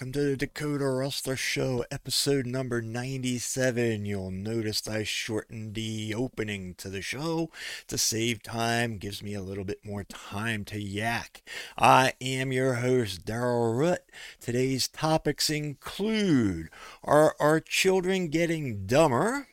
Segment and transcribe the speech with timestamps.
[0.00, 4.06] Welcome to the Dakota Rustler Show, episode number 97.
[4.06, 7.50] You'll notice I shortened the opening to the show
[7.86, 11.42] to save time, gives me a little bit more time to yak.
[11.76, 14.00] I am your host, Daryl Root.
[14.40, 16.70] Today's topics include
[17.04, 19.48] Are our children getting dumber?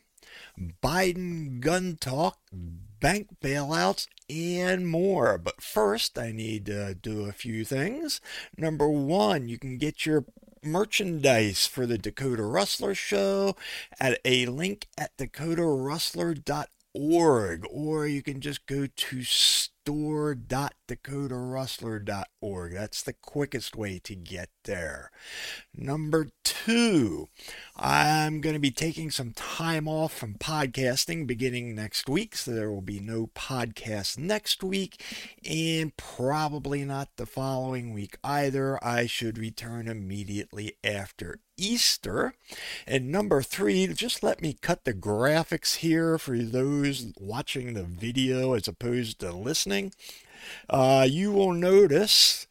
[0.81, 2.39] Biden gun talk,
[2.99, 5.37] bank bailouts, and more.
[5.37, 8.21] But first, I need to do a few things.
[8.57, 10.25] Number one, you can get your
[10.63, 13.55] merchandise for the Dakota Rustler Show
[13.99, 19.23] at a link at dakotarustler.org, or you can just go to
[19.87, 22.73] store.dakotarustler.org.
[22.73, 25.11] That's the quickest way to get there.
[25.73, 27.29] Number two,
[27.77, 32.69] I'm going to be taking some time off from podcasting beginning next week, so there
[32.69, 35.01] will be no podcast next week,
[35.49, 38.83] and probably not the following week either.
[38.83, 42.33] I should return immediately after Easter.
[42.85, 48.53] And number three, just let me cut the graphics here for those watching the video
[48.53, 49.93] as opposed to listening.
[50.69, 52.47] Uh, you will notice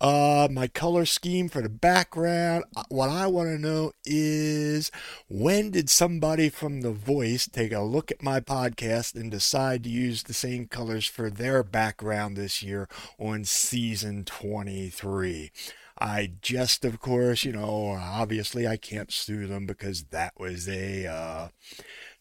[0.00, 2.64] uh, my color scheme for the background.
[2.74, 4.90] Uh, what I want to know is
[5.28, 9.90] when did somebody from The Voice take a look at my podcast and decide to
[9.90, 12.88] use the same colors for their background this year
[13.18, 15.52] on season 23?
[16.00, 21.06] I just, of course, you know, obviously I can't sue them because that was a
[21.06, 21.48] uh,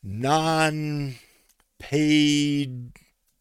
[0.04, 1.16] non
[1.80, 2.92] paid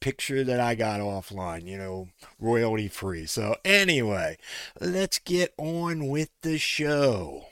[0.01, 3.27] picture that I got offline, you know, royalty free.
[3.27, 4.37] So, anyway,
[4.81, 7.47] let's get on with the show.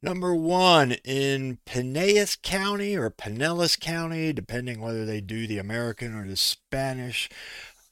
[0.00, 6.26] Number one, in Pinellas County or Pinellas County, depending whether they do the American or
[6.26, 7.28] the Spanish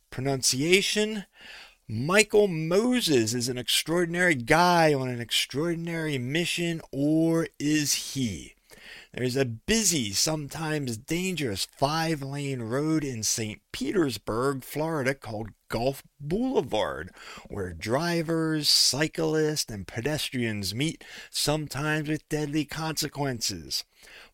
[0.09, 1.25] pronunciation,
[1.89, 8.57] Michael Moses is an extraordinary guy on an extraordinary mission, or is he?
[9.15, 13.61] There's a busy, sometimes dangerous five lane road in St.
[13.71, 17.15] Petersburg, Florida called Gulf Boulevard,
[17.49, 23.85] where drivers, cyclists, and pedestrians meet, sometimes with deadly consequences.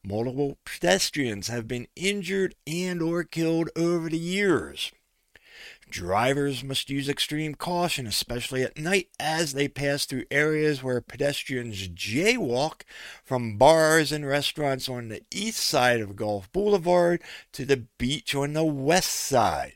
[0.03, 4.91] Multiple pedestrians have been injured and or killed over the years.
[5.93, 11.87] Drivers must use extreme caution, especially at night, as they pass through areas where pedestrians
[11.89, 12.81] jaywalk
[13.23, 17.21] from bars and restaurants on the east side of Gulf Boulevard
[17.53, 19.75] to the beach on the west side.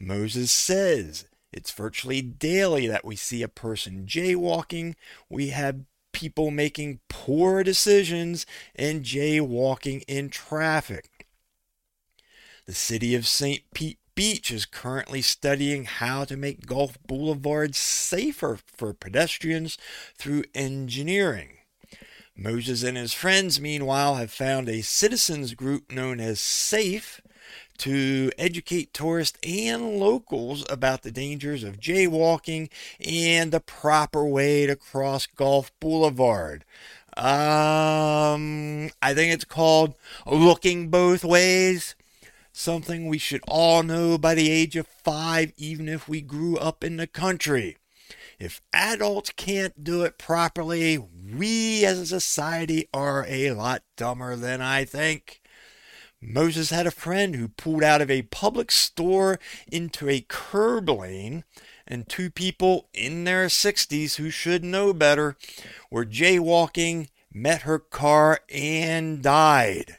[0.00, 4.96] Moses says it's virtually daily that we see a person jaywalking.
[5.30, 8.44] We have people making poor decisions
[8.74, 11.28] and jaywalking in traffic.
[12.66, 13.62] The city of St.
[13.72, 19.76] Pete Beach is currently studying how to make Gulf Boulevard safer for pedestrians
[20.16, 21.58] through engineering.
[22.36, 27.20] Moses and his friends, meanwhile, have found a citizens group known as SAFE
[27.78, 32.70] to educate tourists and locals about the dangers of jaywalking
[33.04, 36.64] and the proper way to cross Gulf Boulevard.
[37.16, 39.94] Um, I think it's called
[40.26, 41.94] Looking Both Ways
[42.54, 46.84] something we should all know by the age of five, even if we grew up
[46.84, 47.76] in the country.
[48.38, 54.62] If adults can't do it properly, we as a society are a lot dumber than
[54.62, 55.40] I think.
[56.20, 59.38] Moses had a friend who pulled out of a public store
[59.70, 61.44] into a curb lane,
[61.86, 65.36] and two people in their 60s who should know better
[65.90, 69.98] were jaywalking, met her car, and died.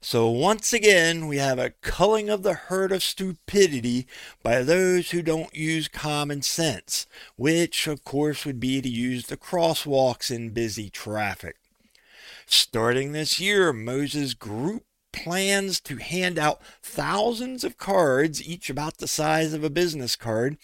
[0.00, 4.06] So once again, we have a culling of the herd of stupidity
[4.42, 7.06] by those who don't use common sense,
[7.36, 11.56] which of course would be to use the crosswalks in busy traffic.
[12.46, 14.84] Starting this year, Moses Group
[15.22, 20.56] plans to hand out thousands of cards, each about the size of a business card,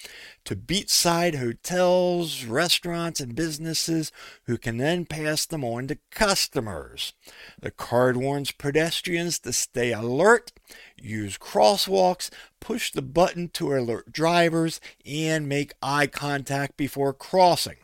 [0.45, 4.13] to beachside hotels, restaurants, and businesses
[4.45, 7.13] who can then pass them on to customers.
[7.61, 10.53] The card warns pedestrians to stay alert,
[10.97, 12.31] use crosswalks,
[12.61, 17.77] push the button to alert drivers, and make eye contact before crossing.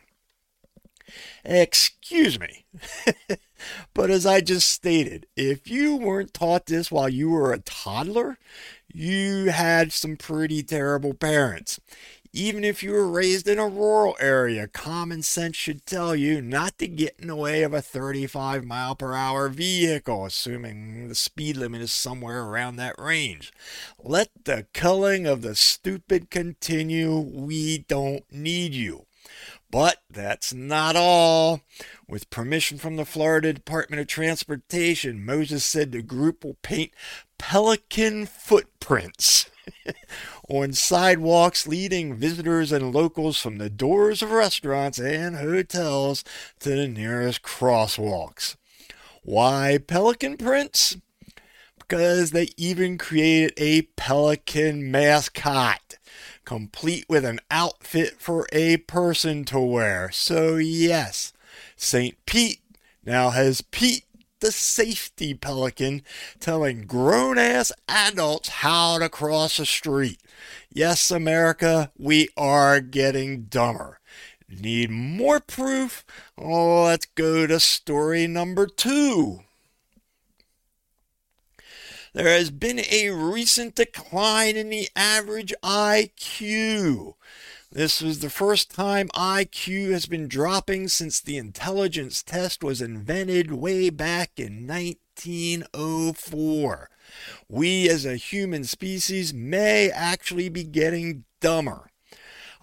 [1.43, 2.65] Excuse me.
[3.93, 8.37] but as I just stated, if you weren't taught this while you were a toddler,
[8.93, 11.79] you had some pretty terrible parents.
[12.33, 16.77] Even if you were raised in a rural area, common sense should tell you not
[16.77, 21.57] to get in the way of a 35 mile per hour vehicle, assuming the speed
[21.57, 23.51] limit is somewhere around that range.
[24.01, 27.17] Let the culling of the stupid continue.
[27.19, 29.07] We don't need you.
[29.71, 31.61] But that's not all.
[32.07, 36.91] With permission from the Florida Department of Transportation, Moses said the group will paint
[37.37, 39.49] pelican footprints
[40.49, 46.25] on sidewalks leading visitors and locals from the doors of restaurants and hotels
[46.59, 48.57] to the nearest crosswalks.
[49.23, 50.97] Why pelican prints?
[51.77, 55.97] Because they even created a pelican mascot
[56.51, 60.11] complete with an outfit for a person to wear.
[60.11, 61.31] So, yes,
[61.77, 62.17] St.
[62.25, 62.59] Pete
[63.05, 64.03] now has Pete
[64.41, 66.01] the safety pelican
[66.41, 70.19] telling grown ass adults how to cross a street.
[70.69, 74.01] Yes, America, we are getting dumber.
[74.49, 76.03] Need more proof?
[76.37, 79.43] Let's go to story number two.
[82.13, 87.13] There has been a recent decline in the average IQ.
[87.71, 93.53] This was the first time IQ has been dropping since the intelligence test was invented
[93.53, 96.89] way back in 1904.
[97.47, 101.90] We as a human species may actually be getting dumber.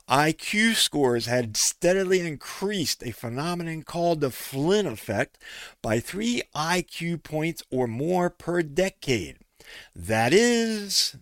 [0.08, 5.38] IQ scores had steadily increased, a phenomenon called the Flynn effect,
[5.82, 9.36] by three IQ points or more per decade.
[9.94, 11.16] That is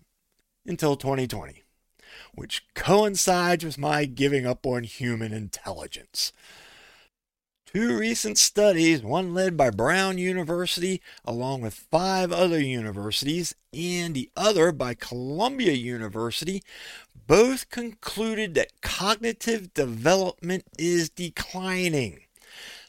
[0.65, 1.65] until 2020,
[2.35, 6.33] which coincides with my giving up on human intelligence.
[7.67, 14.31] Two recent studies, one led by Brown University along with five other universities, and the
[14.37, 16.63] other by Columbia University,
[17.27, 22.21] both concluded that cognitive development is declining.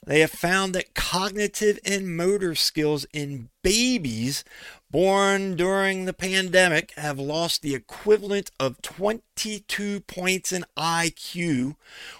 [0.05, 4.45] They have found that cognitive and motor skills in babies
[4.89, 11.75] born during the pandemic have lost the equivalent of 22 points in IQ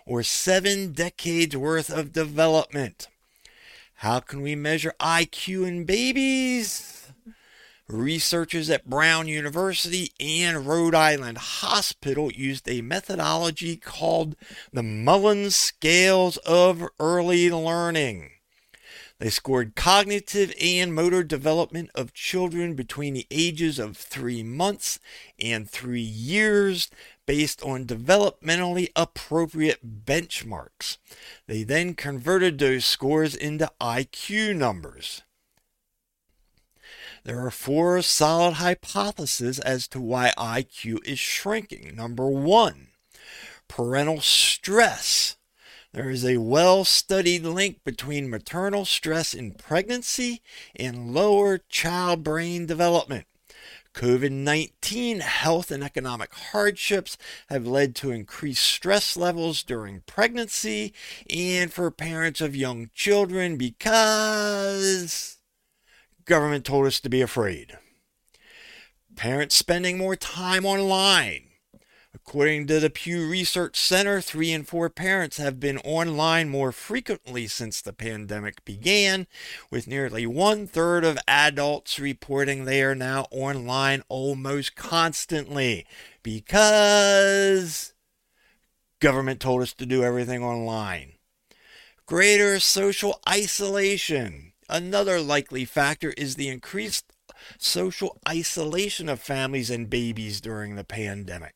[0.06, 3.08] or seven decades worth of development.
[3.96, 7.12] How can we measure IQ in babies?
[7.88, 14.36] Researchers at Brown University and Rhode Island Hospital used a methodology called
[14.74, 18.32] the Mullen Scales of Early Learning.
[19.20, 25.00] They scored cognitive and motor development of children between the ages of three months
[25.40, 26.92] and three years
[27.26, 30.98] based on developmentally appropriate benchmarks.
[31.48, 35.24] They then converted those scores into IQ numbers.
[37.24, 41.96] There are four solid hypotheses as to why IQ is shrinking.
[41.96, 42.90] Number one,
[43.68, 45.37] parental stress
[45.98, 50.44] there is a well studied link between maternal stress in pregnancy
[50.76, 53.26] and lower child brain development.
[53.96, 57.18] COVID 19 health and economic hardships
[57.50, 60.94] have led to increased stress levels during pregnancy
[61.32, 65.40] and for parents of young children because
[66.26, 67.76] government told us to be afraid.
[69.16, 71.47] Parents spending more time online
[72.26, 77.46] According to the Pew Research Center, three in four parents have been online more frequently
[77.46, 79.28] since the pandemic began,
[79.70, 85.86] with nearly one third of adults reporting they are now online almost constantly
[86.24, 87.94] because
[89.00, 91.14] government told us to do everything online.
[92.08, 94.54] Greater social isolation.
[94.68, 97.14] Another likely factor is the increased
[97.58, 101.56] social isolation of families and babies during the pandemic.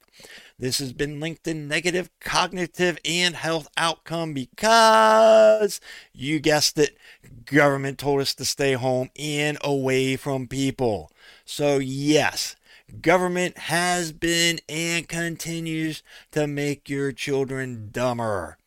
[0.60, 5.82] This has been linked to negative cognitive and health outcome because
[6.14, 6.98] you guessed it,
[7.46, 11.12] government told us to stay home and away from people.
[11.46, 12.56] So, yes,
[13.02, 18.58] government has been and continues to make your children dumber.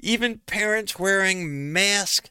[0.00, 2.30] Even parents wearing masks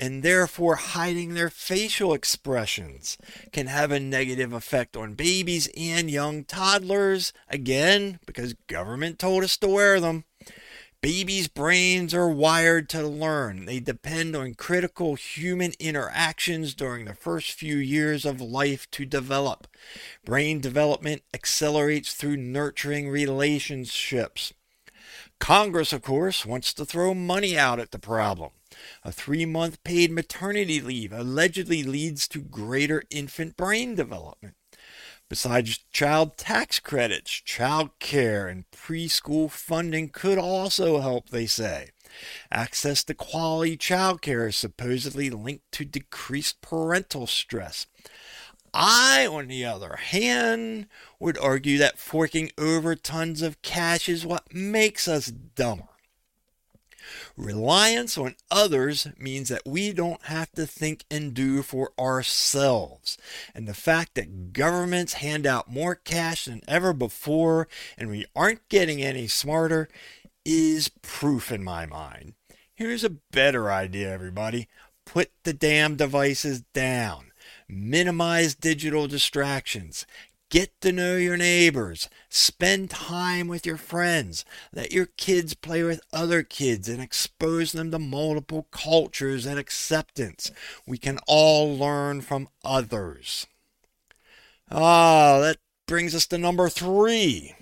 [0.00, 3.18] and therefore hiding their facial expressions
[3.52, 9.58] can have a negative effect on babies and young toddlers, again, because government told us
[9.58, 10.24] to wear them.
[11.02, 13.66] Babies' brains are wired to learn.
[13.66, 19.66] They depend on critical human interactions during the first few years of life to develop.
[20.24, 24.54] Brain development accelerates through nurturing relationships.
[25.38, 28.50] Congress, of course, wants to throw money out at the problem.
[29.04, 34.54] A three month paid maternity leave allegedly leads to greater infant brain development.
[35.28, 41.90] Besides child tax credits, child care and preschool funding could also help, they say.
[42.50, 47.86] Access to quality child care is supposedly linked to decreased parental stress.
[48.74, 50.86] I, on the other hand,
[51.20, 55.89] would argue that forking over tons of cash is what makes us dumber.
[57.36, 63.18] Reliance on others means that we don't have to think and do for ourselves.
[63.54, 68.68] And the fact that governments hand out more cash than ever before and we aren't
[68.68, 69.88] getting any smarter
[70.44, 72.34] is proof in my mind.
[72.74, 74.68] Here's a better idea, everybody.
[75.04, 77.32] Put the damn devices down.
[77.68, 80.06] Minimize digital distractions.
[80.50, 82.08] Get to know your neighbors.
[82.28, 84.44] Spend time with your friends.
[84.74, 90.50] Let your kids play with other kids and expose them to multiple cultures and acceptance.
[90.86, 93.46] We can all learn from others.
[94.68, 97.54] Ah, that brings us to number three.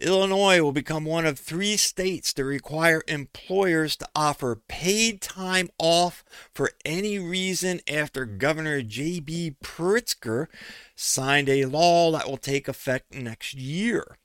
[0.00, 6.24] Illinois will become one of three states to require employers to offer paid time off
[6.52, 9.56] for any reason after Governor J.B.
[9.62, 10.48] Pritzker
[10.96, 14.18] signed a law that will take effect next year.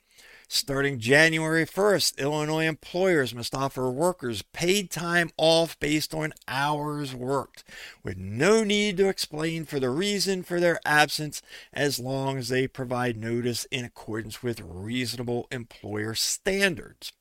[0.52, 7.62] Starting January 1st, Illinois employers must offer workers paid time off based on hours worked,
[8.02, 11.40] with no need to explain for the reason for their absence
[11.72, 17.12] as long as they provide notice in accordance with reasonable employer standards.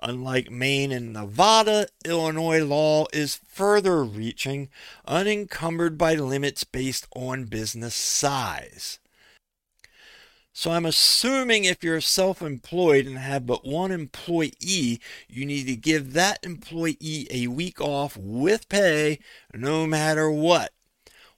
[0.00, 4.68] Unlike Maine and Nevada, Illinois law is further reaching,
[5.04, 9.00] unencumbered by limits based on business size.
[10.54, 15.76] So I'm assuming if you're self employed and have but one employee, you need to
[15.76, 19.18] give that employee a week off with pay
[19.54, 20.72] no matter what.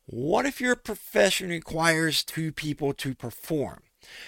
[0.06, 3.84] What if your profession requires two people to perform?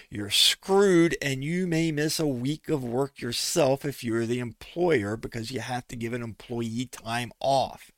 [0.08, 5.16] You're screwed and you may miss a week of work yourself if you're the employer
[5.16, 7.90] because you have to give an employee time off.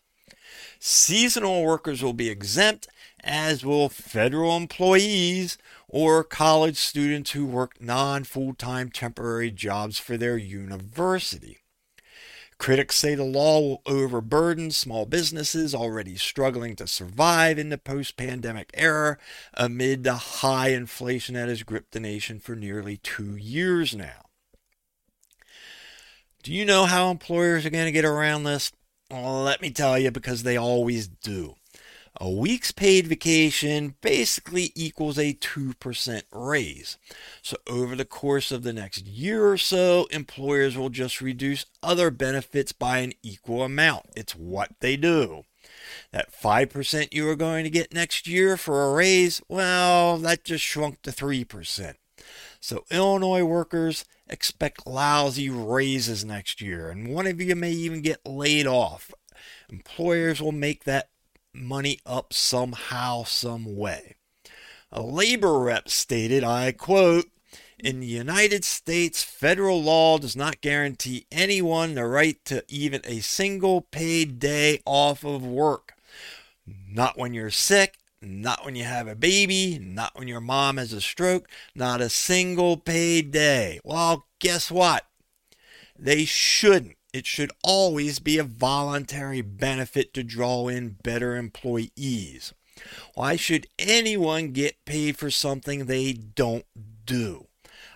[0.80, 2.88] Seasonal workers will be exempt,
[3.22, 10.16] as will federal employees or college students who work non full time temporary jobs for
[10.16, 11.58] their university.
[12.58, 18.16] Critics say the law will overburden small businesses already struggling to survive in the post
[18.16, 19.16] pandemic era
[19.54, 24.26] amid the high inflation that has gripped the nation for nearly two years now.
[26.42, 28.72] Do you know how employers are going to get around this?
[29.10, 31.54] Let me tell you, because they always do.
[32.20, 36.98] A week's paid vacation basically equals a 2% raise.
[37.40, 42.10] So, over the course of the next year or so, employers will just reduce other
[42.10, 44.06] benefits by an equal amount.
[44.14, 45.44] It's what they do.
[46.12, 50.64] That 5% you are going to get next year for a raise, well, that just
[50.64, 51.94] shrunk to 3%.
[52.60, 58.26] So, Illinois workers expect lousy raises next year, and one of you may even get
[58.26, 59.12] laid off.
[59.68, 61.10] Employers will make that
[61.52, 64.16] money up somehow, some way.
[64.90, 67.26] A labor rep stated, I quote,
[67.78, 73.20] in the United States, federal law does not guarantee anyone the right to even a
[73.20, 75.94] single paid day off of work.
[76.66, 80.92] Not when you're sick, not when you have a baby, not when your mom has
[80.92, 83.80] a stroke, not a single paid day.
[83.84, 85.04] Well, guess what?
[85.98, 86.96] They shouldn't.
[87.12, 92.52] It should always be a voluntary benefit to draw in better employees.
[93.14, 96.66] Why should anyone get paid for something they don't
[97.04, 97.46] do?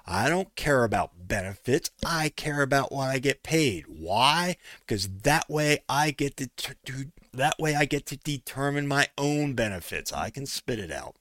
[0.05, 1.91] I don't care about benefits.
[2.05, 3.85] I care about what I get paid.
[3.87, 4.57] Why?
[4.81, 9.55] Because that way I get to, to that way I get to determine my own
[9.55, 10.13] benefits.
[10.13, 11.17] I can spit it out.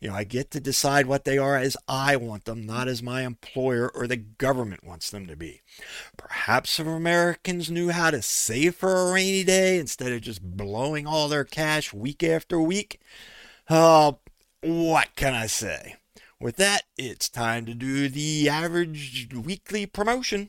[0.00, 3.02] You know, I get to decide what they are as I want them, not as
[3.02, 5.60] my employer or the government wants them to be.
[6.16, 11.06] Perhaps if Americans knew how to save for a rainy day instead of just blowing
[11.06, 13.00] all their cash week after week.
[13.68, 14.12] Uh,
[14.62, 15.96] what can I say?
[16.40, 20.48] With that, it's time to do the average weekly promotion.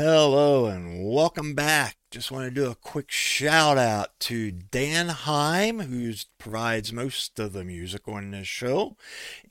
[0.00, 1.96] Hello and welcome back.
[2.12, 7.52] Just want to do a quick shout out to Dan Heim, who provides most of
[7.52, 8.96] the music on this show,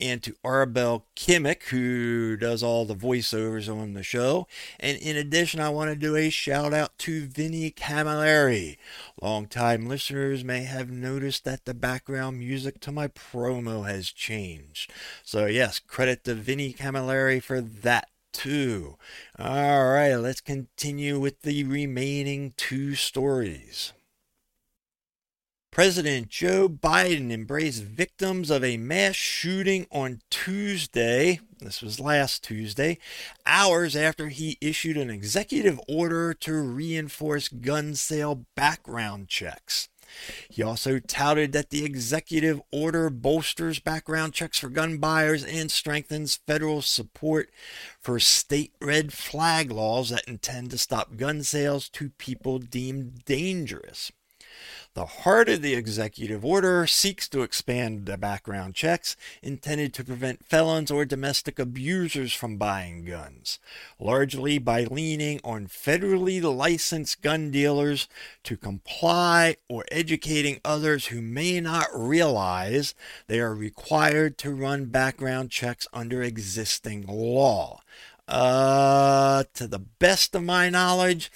[0.00, 4.46] and to Arbel Kimmick, who does all the voiceovers on the show.
[4.80, 8.78] And in addition, I want to do a shout out to Vinnie Camilleri.
[9.20, 14.90] Longtime listeners may have noticed that the background music to my promo has changed.
[15.22, 18.96] So, yes, credit to Vinnie Camilleri for that two.
[19.36, 23.92] All right, let's continue with the remaining two stories.
[25.72, 31.40] President Joe Biden embraced victims of a mass shooting on Tuesday.
[31.58, 32.98] This was last Tuesday,
[33.44, 39.88] hours after he issued an executive order to reinforce gun sale background checks.
[40.48, 46.40] He also touted that the executive order bolsters background checks for gun buyers and strengthens
[46.46, 47.50] federal support
[48.00, 54.12] for state red flag laws that intend to stop gun sales to people deemed dangerous.
[54.98, 59.14] The heart of the executive order seeks to expand the background checks
[59.44, 63.60] intended to prevent felons or domestic abusers from buying guns,
[64.00, 68.08] largely by leaning on federally licensed gun dealers
[68.42, 72.96] to comply or educating others who may not realize
[73.28, 77.82] they are required to run background checks under existing law.
[78.26, 81.30] Uh, to the best of my knowledge,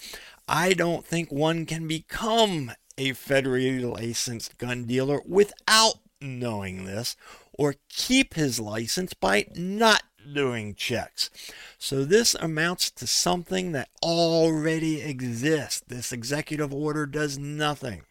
[0.48, 7.16] I don't think one can become a federally licensed gun dealer without knowing this
[7.52, 11.30] or keep his license by not doing checks.
[11.78, 15.82] So this amounts to something that already exists.
[15.86, 18.02] This executive order does nothing.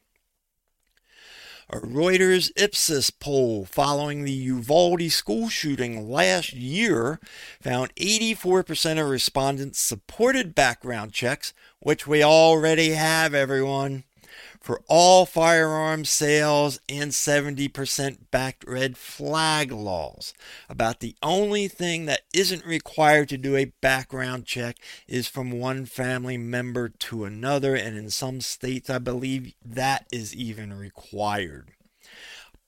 [1.70, 7.18] A Reuters Ipsos poll following the Uvalde school shooting last year
[7.62, 14.04] found 84% of respondents supported background checks, which we already have, everyone
[14.60, 20.34] for all firearms sales and 70% backed red flag laws.
[20.70, 25.86] About the only thing that isn't required to do a background check is from one
[25.86, 31.70] family member to another, and in some states, I believe that is even required.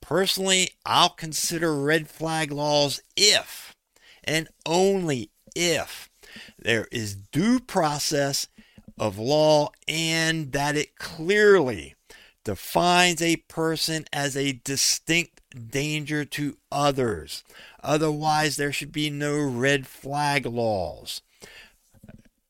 [0.01, 3.75] Personally, I'll consider red flag laws if
[4.23, 6.09] and only if
[6.57, 8.47] there is due process
[8.97, 11.95] of law and that it clearly
[12.43, 17.43] defines a person as a distinct danger to others.
[17.81, 21.21] Otherwise, there should be no red flag laws.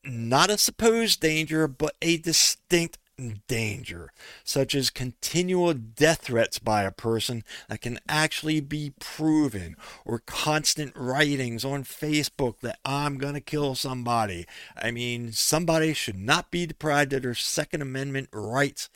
[0.02, 2.98] Not a supposed danger, but a distinct
[3.46, 4.10] danger,
[4.42, 10.92] such as continual death threats by a person that can actually be proven, or constant
[10.96, 14.46] writings on Facebook that I'm going to kill somebody.
[14.76, 18.88] I mean, somebody should not be deprived of their Second Amendment rights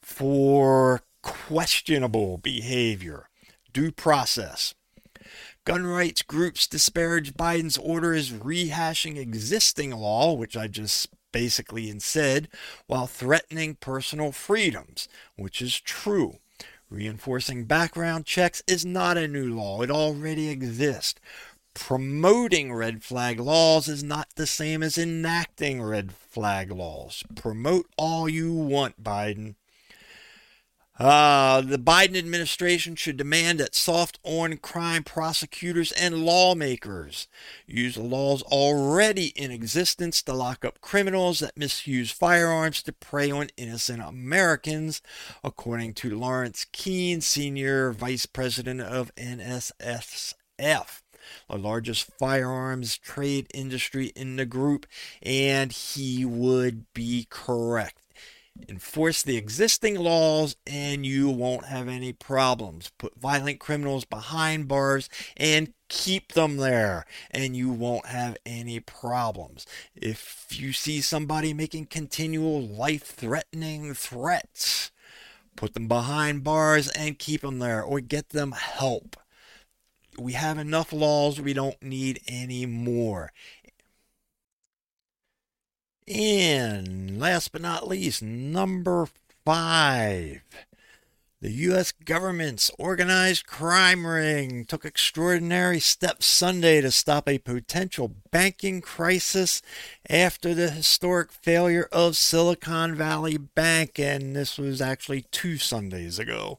[0.00, 3.28] for questionable behavior.
[3.72, 4.74] Due process.
[5.64, 12.02] Gun rights groups disparage Biden's order as rehashing existing law, which I just basically and
[12.02, 12.48] said,
[12.86, 16.38] while threatening personal freedoms, which is true.
[16.88, 21.20] Reinforcing background checks is not a new law, it already exists.
[21.74, 27.22] Promoting red flag laws is not the same as enacting red flag laws.
[27.34, 29.56] Promote all you want, Biden.
[30.98, 37.28] Uh, the Biden administration should demand that soft on crime prosecutors and lawmakers
[37.66, 43.30] use the laws already in existence to lock up criminals that misuse firearms to prey
[43.30, 45.02] on innocent Americans,
[45.44, 51.02] according to Lawrence Keane, Senior Vice President of NSSF
[51.48, 54.86] the largest firearms trade industry in the group,
[55.22, 58.05] and he would be correct.
[58.68, 62.90] Enforce the existing laws and you won't have any problems.
[62.98, 69.66] Put violent criminals behind bars and keep them there and you won't have any problems.
[69.94, 74.90] If you see somebody making continual life threatening threats,
[75.56, 79.16] put them behind bars and keep them there or get them help.
[80.18, 83.32] We have enough laws, we don't need any more.
[86.08, 89.08] And last but not least, number
[89.44, 90.42] five.
[91.42, 91.92] The U.S.
[91.92, 99.60] government's organized crime ring took extraordinary steps Sunday to stop a potential banking crisis
[100.08, 106.58] after the historic failure of Silicon Valley Bank, and this was actually two Sundays ago,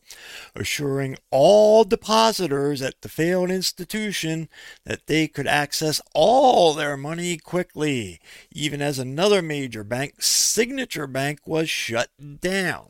[0.55, 4.47] assuring all depositors at the failed institution
[4.85, 8.19] that they could access all their money quickly,
[8.51, 12.09] even as another major bank, Signature Bank, was shut
[12.39, 12.89] down.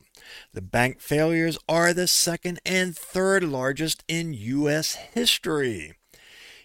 [0.54, 4.96] The bank failures are the second and third largest in U.S.
[4.96, 5.94] history.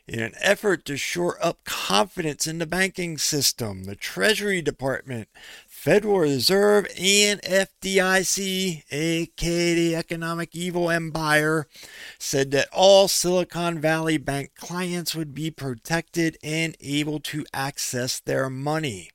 [0.08, 5.28] In an effort to shore up confidence in the banking system, the Treasury Department,
[5.68, 11.68] Federal Reserve, and FDIC, aka the economic evil empire,
[12.18, 18.50] said that all Silicon Valley Bank clients would be protected and able to access their
[18.50, 19.11] money.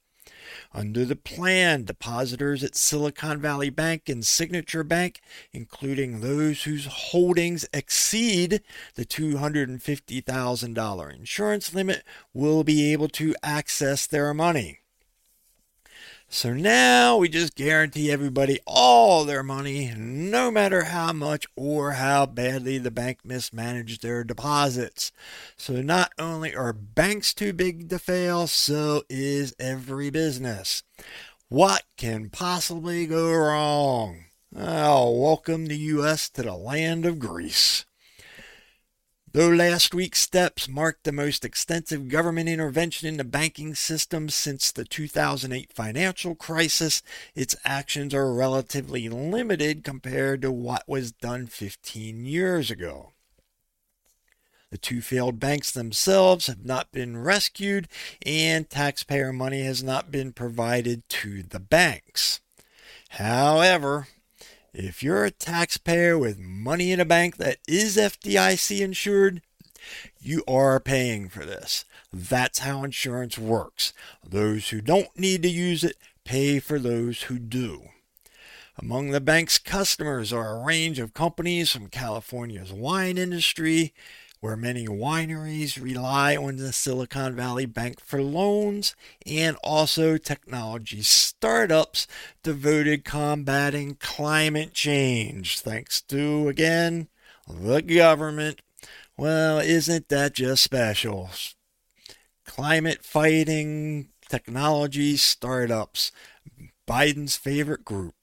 [0.77, 7.67] Under the plan, depositors at Silicon Valley Bank and Signature Bank, including those whose holdings
[7.73, 8.61] exceed
[8.93, 14.81] the $250,000 insurance limit, will be able to access their money.
[16.29, 22.25] So now we just guarantee everybody all their money, no matter how much or how
[22.25, 25.13] badly the bank mismanaged their deposits.
[25.55, 30.83] So not only are banks too big to fail, so is every business.
[31.47, 34.25] What can possibly go wrong?
[34.53, 36.27] Oh, welcome the U.S.
[36.31, 37.85] to the land of Greece.
[39.33, 44.71] Though last week's steps marked the most extensive government intervention in the banking system since
[44.71, 47.03] the 2008 financial crisis,
[47.35, 53.11] its actions are relatively limited compared to what was done 15 years ago.
[54.71, 57.87] The two failed banks themselves have not been rescued,
[58.25, 62.41] and taxpayer money has not been provided to the banks.
[63.09, 64.07] However,
[64.77, 69.41] if you're a taxpayer with money in a bank that is FDIC insured,
[70.19, 71.83] you are paying for this.
[72.13, 73.91] That's how insurance works.
[74.23, 77.89] Those who don't need to use it pay for those who do.
[78.77, 83.95] Among the bank's customers are a range of companies from California's wine industry
[84.39, 88.95] where many wineries rely on the Silicon Valley Bank for loans,
[89.25, 92.07] and also technology startups
[92.43, 97.07] devoted combating climate change, thanks to, again,
[97.47, 98.61] the government.
[99.17, 101.29] Well, isn't that just special?
[102.45, 106.11] Climate fighting technology startups,
[106.87, 108.13] Biden's favorite group.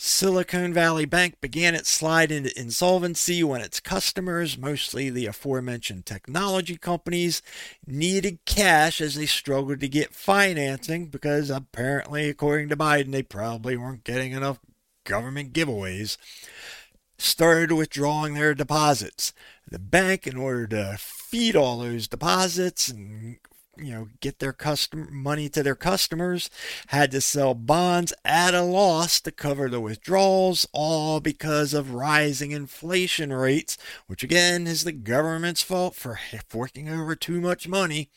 [0.00, 6.76] Silicon Valley Bank began its slide into insolvency when its customers, mostly the aforementioned technology
[6.76, 7.42] companies,
[7.84, 13.76] needed cash as they struggled to get financing because apparently, according to Biden, they probably
[13.76, 14.60] weren't getting enough
[15.02, 16.16] government giveaways.
[17.18, 19.32] Started withdrawing their deposits.
[19.68, 23.38] The bank, in order to feed all those deposits and
[23.78, 26.50] you know get their custom money to their customers
[26.88, 32.50] had to sell bonds at a loss to cover the withdrawals all because of rising
[32.50, 38.10] inflation rates which again is the government's fault for forking over too much money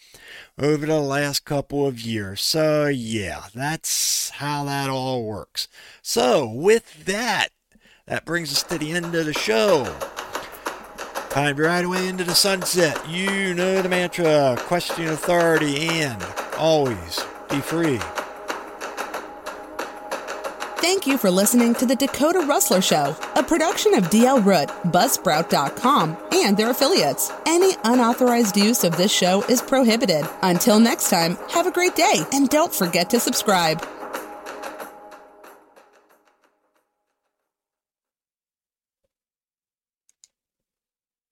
[0.57, 2.41] over the last couple of years.
[2.41, 5.67] So yeah that's how that all works.
[6.01, 7.49] So with that
[8.05, 9.95] that brings us to the end of the show
[11.31, 13.09] Time ride away into the sunset.
[13.09, 16.21] You know the mantra question authority and
[16.57, 18.01] always be free.
[20.81, 26.17] Thank you for listening to the Dakota Rustler Show, a production of DL Root, Buzzsprout.com,
[26.33, 27.31] and their affiliates.
[27.45, 30.25] Any unauthorized use of this show is prohibited.
[30.41, 33.81] Until next time, have a great day and don't forget to subscribe.